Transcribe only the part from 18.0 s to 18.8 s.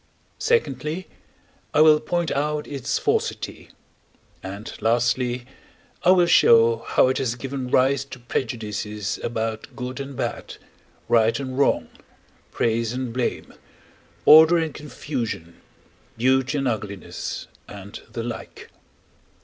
the like.